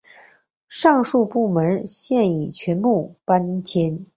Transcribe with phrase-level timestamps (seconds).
[0.67, 4.07] 上述部门现已全部搬迁。